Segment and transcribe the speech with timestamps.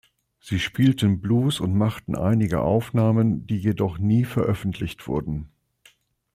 [0.39, 5.49] Sie spielten Blues und machten einige Aufnahmen, die jedoch nie veröffentlicht wurden.